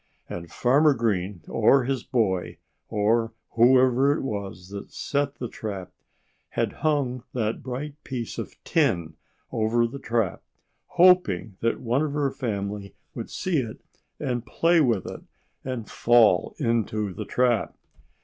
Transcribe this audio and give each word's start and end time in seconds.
And 0.27 0.49
Farmer 0.51 0.95
Green, 0.95 1.43
or 1.47 1.83
his 1.83 2.01
boy, 2.01 2.57
or 2.89 3.33
whoever 3.51 4.17
it 4.17 4.23
was 4.23 4.69
that 4.69 4.91
set 4.91 5.35
the 5.35 5.47
trap, 5.47 5.91
had 6.49 6.73
hung 6.81 7.21
that 7.33 7.61
bright 7.61 8.03
piece 8.03 8.39
of 8.39 8.55
TIN 8.63 9.13
over 9.51 9.85
the 9.85 9.99
trap 9.99 10.41
hoping 10.87 11.55
that 11.59 11.81
one 11.81 12.01
of 12.01 12.13
her 12.13 12.31
family 12.31 12.95
would 13.13 13.29
see 13.29 13.59
it 13.59 13.79
and 14.19 14.43
play 14.43 14.81
with 14.81 15.05
it 15.05 15.21
and 15.63 15.87
fall 15.87 16.55
into 16.57 17.13
the 17.13 17.25
trap. 17.25 17.75